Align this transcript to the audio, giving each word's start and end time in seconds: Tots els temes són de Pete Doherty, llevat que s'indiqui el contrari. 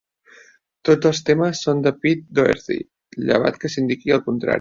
Tots 0.87 1.09
els 1.09 1.19
temes 1.27 1.61
són 1.67 1.83
de 1.87 1.93
Pete 2.05 2.39
Doherty, 2.39 2.79
llevat 3.29 3.61
que 3.65 3.73
s'indiqui 3.75 4.17
el 4.17 4.25
contrari. 4.31 4.49